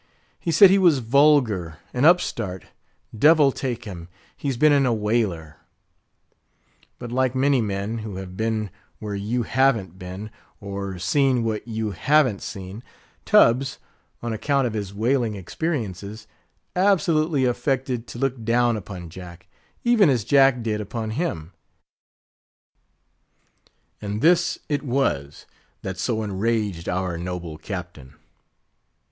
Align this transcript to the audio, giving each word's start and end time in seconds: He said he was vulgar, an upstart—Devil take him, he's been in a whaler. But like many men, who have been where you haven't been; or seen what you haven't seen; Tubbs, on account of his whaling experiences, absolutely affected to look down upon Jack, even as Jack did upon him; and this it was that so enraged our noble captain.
He 0.39 0.49
said 0.51 0.71
he 0.71 0.79
was 0.79 0.97
vulgar, 0.97 1.77
an 1.93 2.05
upstart—Devil 2.05 3.51
take 3.51 3.85
him, 3.85 4.09
he's 4.35 4.57
been 4.57 4.71
in 4.71 4.87
a 4.87 4.91
whaler. 4.91 5.57
But 6.97 7.11
like 7.11 7.35
many 7.35 7.61
men, 7.61 7.99
who 7.99 8.15
have 8.15 8.35
been 8.35 8.71
where 8.97 9.13
you 9.13 9.43
haven't 9.43 9.99
been; 9.99 10.31
or 10.59 10.97
seen 10.97 11.43
what 11.43 11.67
you 11.67 11.91
haven't 11.91 12.41
seen; 12.41 12.81
Tubbs, 13.25 13.77
on 14.23 14.33
account 14.33 14.65
of 14.65 14.73
his 14.73 14.91
whaling 14.91 15.35
experiences, 15.35 16.25
absolutely 16.75 17.45
affected 17.45 18.07
to 18.07 18.17
look 18.17 18.43
down 18.43 18.77
upon 18.77 19.11
Jack, 19.11 19.47
even 19.83 20.09
as 20.09 20.23
Jack 20.23 20.63
did 20.63 20.81
upon 20.81 21.11
him; 21.11 21.53
and 24.01 24.23
this 24.23 24.57
it 24.67 24.81
was 24.81 25.45
that 25.83 25.99
so 25.99 26.23
enraged 26.23 26.89
our 26.89 27.19
noble 27.19 27.59
captain. 27.59 28.15